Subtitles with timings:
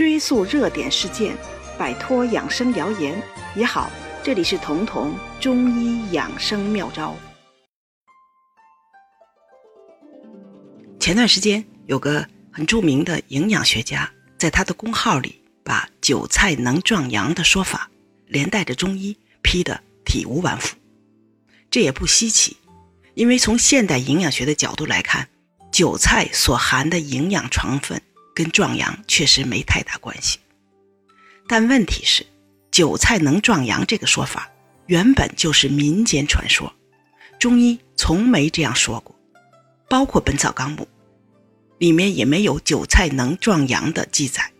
[0.00, 1.36] 追溯热点事件，
[1.76, 3.22] 摆脱养生谣言
[3.54, 3.90] 也好。
[4.22, 7.14] 这里是彤彤中医养生妙招。
[10.98, 17.90] 前段时间有个很著名的营养学家，在他的公号里把“韭菜能壮阳”的说法，
[18.26, 20.74] 连带着中医批得体无完肤。
[21.70, 22.56] 这也不稀奇，
[23.12, 25.28] 因为从现代营养学的角度来看，
[25.70, 28.00] 韭菜所含的营养成分
[28.34, 30.38] 跟壮阳确实没太大关系。
[31.48, 32.24] 但问题是，
[32.70, 34.50] 韭菜能壮阳这个说法
[34.86, 36.72] 原本就是民间传说，
[37.38, 39.14] 中医从没这样说过，
[39.88, 40.84] 包括《本草纲目》
[41.78, 44.50] 里面也没有韭菜能壮阳的记载。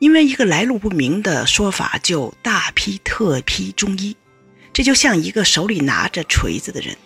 [0.00, 4.14] 因为一个来路不明的说法就大批特批中医。
[4.72, 6.96] 这就像一个手里拿着锤子的人，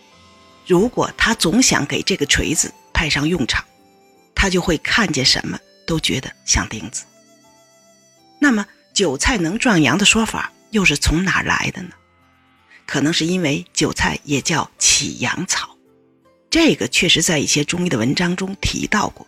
[0.66, 3.62] 如果他总想给这个锤子派上用场，
[4.38, 7.04] 他就会看见什么都觉得像钉子。
[8.38, 8.64] 那么，
[8.94, 11.90] 韭菜能壮阳的说法又是从哪来的呢？
[12.86, 15.76] 可能是因为韭菜也叫起阳草，
[16.48, 19.26] 这个确实在一些中医的文章中提到过。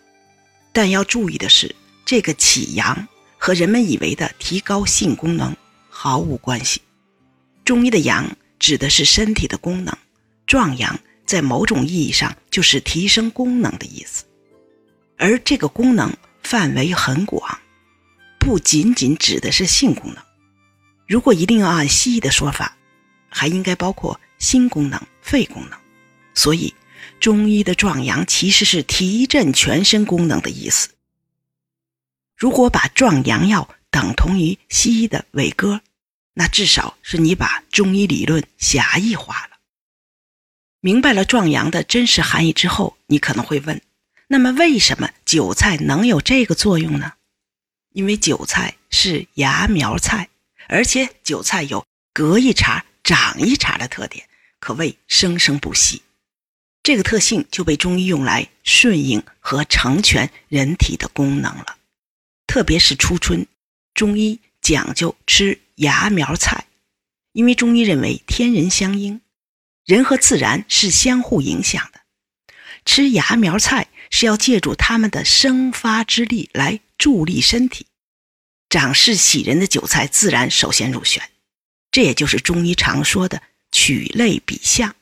[0.71, 1.75] 但要注意的是，
[2.05, 3.05] 这个起阳
[3.37, 5.53] 和人们以为的提高性功能
[5.89, 6.81] 毫无关系。
[7.65, 8.25] 中医的阳
[8.57, 9.95] 指的是身体的功能，
[10.47, 14.23] 壮阳在某种意义上就是提升功能的意思，
[15.21, 17.59] 而这个功能范围很广，
[18.39, 20.23] 不仅仅指的是性功能。
[21.07, 22.75] 如果一定要按西医的说法，
[23.29, 25.79] 还应该包括心功能、肺功能。
[26.33, 26.73] 所以，
[27.19, 30.89] 中医的壮阳其实是提振全身功能的意思。
[32.35, 35.81] 如果把壮阳药等同于西医的伟哥。
[36.33, 39.57] 那至少是你把中医理论狭义化了。
[40.79, 43.81] 明白了壮阳的真实含义之后，你可能会问：
[44.31, 47.15] 那么为什么韭菜能有这个作用呢？
[47.91, 50.29] 因为韭菜是芽苗菜，
[50.69, 54.29] 而且韭菜有隔一茬长一茬的特点，
[54.61, 56.03] 可谓生生不息。
[56.81, 61.75] 这个特性就被中医用来顺应和成全人体的功能了。
[62.47, 63.45] 特别是初春，
[63.93, 65.59] 中医讲究吃。
[65.75, 66.67] 芽苗菜，
[67.33, 69.19] 因为中医认为天人相应，
[69.83, 71.99] 人和自然是相互影响的。
[72.85, 77.87] 吃芽苗菜是要借助它们的生发之力来助力身体，
[78.69, 81.31] 长势喜人的韭菜自然首先入选。
[81.89, 83.41] 这也就是中医常说的
[83.71, 84.95] 取类比象。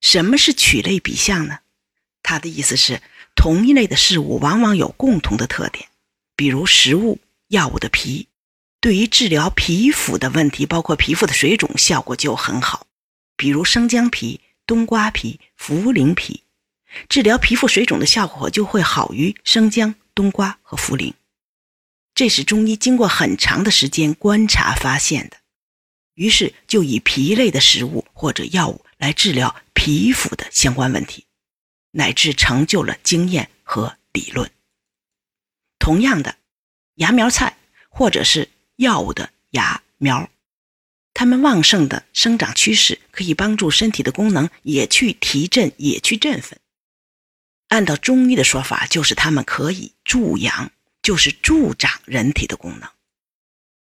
[0.00, 1.58] 什么是取类比象呢？
[2.22, 3.02] 它的意思是，
[3.34, 5.88] 同一类的事物往往有共同的特点，
[6.36, 7.18] 比如食物、
[7.48, 8.28] 药物的皮。
[8.80, 12.86] 对于治疗皮肤的问题，包括皮肤的水肿，效果就很好。
[13.36, 16.42] 比如生姜皮、冬瓜皮、茯苓皮，
[17.08, 21.14] 治疗皮肤水肿的效果就会好于生姜、冬瓜和茯苓。
[22.14, 25.36] 这是中医经过很长的时间观察发现的。
[26.14, 31.24] 于是就以皮类的食物或者药物来治疗皮肤的相关问题，
[31.92, 34.50] 乃至成就了经验和理论。
[35.78, 36.36] 同样的，
[36.96, 37.56] 芽苗菜
[37.88, 38.48] 或者是。
[38.80, 40.30] 药物的芽苗，
[41.12, 46.58] 它们旺盛的生长趋势可以帮助身体的功能也去提振，也去振奋。
[47.70, 50.72] 按照中医的说法，就是它们可以助阳，
[51.02, 52.90] 就是助长人体的功能。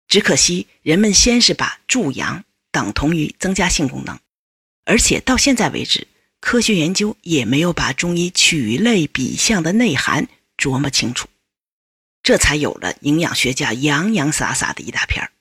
[0.07, 4.19] 只可惜人们先是把助阳等同于增加性功能，
[4.85, 6.07] 而且到现在为止，
[6.39, 10.27] 科学研究也没有把中医取类比象的内涵
[10.57, 11.27] 琢磨清楚。
[12.23, 15.31] 这才有了营养学家洋洋洒洒的一大片儿，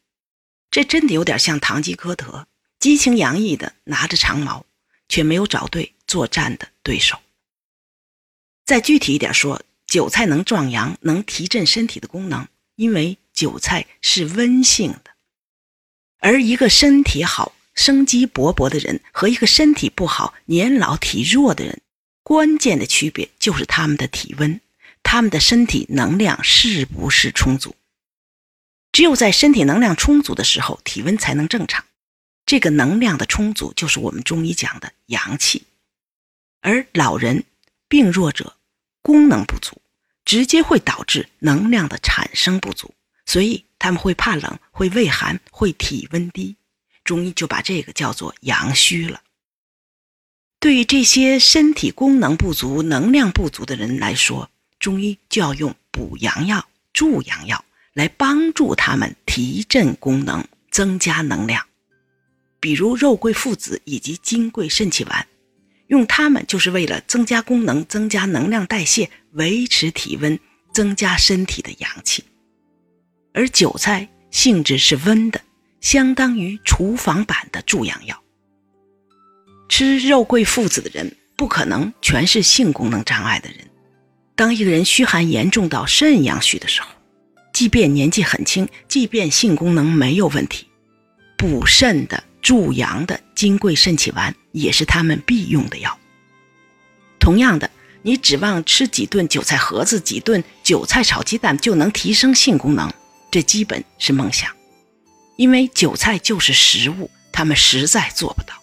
[0.70, 2.47] 这真的有点像堂吉诃德，
[2.78, 4.66] 激情洋溢的拿着长矛，
[5.08, 7.18] 却没有找对作战的对手。
[8.66, 15.12] 再具体一点说，韭菜能壮阳，能提振身体的功能，因为韭菜是温性的，
[16.19, 21.81] 而一个身体好、生机勃勃的人和一个身体不好、年老体弱的人，
[22.25, 24.60] 关键的区别就是他们的体温。
[25.04, 27.77] 他们的身体能量是不是充足？
[28.91, 31.84] 只有在身体能量充足的时候，体温才能正常。
[32.45, 35.63] 这个能量的充足，就是我们中医讲的阳气。
[36.60, 37.45] 而老人、
[37.86, 38.55] 病弱者
[39.06, 39.80] 功能不足，
[40.24, 42.92] 直接会导致能量的产生不足，
[43.24, 46.56] 所以他们会怕冷、会畏寒、会体温低。
[47.04, 49.20] 中医就把这个叫做阳虚了。
[50.58, 54.50] 对于这些身体功能不足、能量不足的人来说，
[54.80, 61.64] 中医就要用补阳药、助阳药来帮助他们提振功能、增加能量，
[62.58, 65.28] 比如肉桂附子以及金匮肾气丸，
[65.88, 70.38] 用它们就是为了增加功能、增加能量代谢、维持体温、
[70.72, 72.24] 增加身体的阳气。
[73.33, 75.41] 而韭菜性质是温的，
[75.80, 78.22] 相当于厨房版的助阳药。
[79.68, 83.59] 吃肉桂附子的人不可能全是性功能障碍的人。
[84.34, 86.89] 当一个人虚寒严重到肾阳虚的时候，
[87.53, 90.66] 即便年纪很轻，即便性功能没有问题，
[91.39, 95.98] 补肾的、助阳的金匮肾气丸也是他们必用的药。
[97.19, 97.69] 同样的，
[98.03, 102.89] 你指望吃几顿韭菜盒子、几顿韭菜炒鸡蛋就能提升性功能，
[103.33, 104.48] 这基本是梦想。
[105.34, 108.54] 因为韭菜就是食物，他们实在做不到。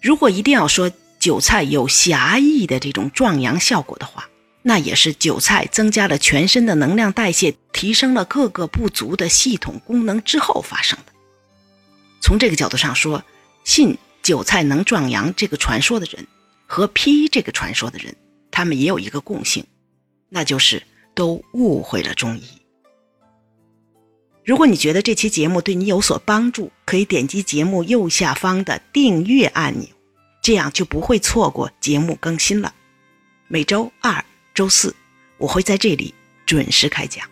[0.00, 0.90] 如果一定要说
[1.20, 4.28] 韭菜有狭义的这种壮阳效果的话，
[4.62, 11.11] 那也是韭菜增加了全身的能量代谢，提升了各个不足的系统功能之后发生的。
[12.22, 13.22] 从这个角度上说，
[13.64, 16.26] 信韭菜能壮阳这个传说的人
[16.66, 18.16] 和批这个传说的人，
[18.50, 19.66] 他们也有一个共性，
[20.30, 20.82] 那就是
[21.14, 22.44] 都误会了中医。
[24.42, 29.88] 如果你觉得这期节目对你有所帮助，可以点击节目右下方的订阅按钮，
[30.42, 32.74] 这样就不会错过节目更新了。
[33.48, 34.24] 每周二。
[34.54, 34.94] 周四，
[35.38, 36.12] 我会在这里
[36.44, 37.31] 准时开讲。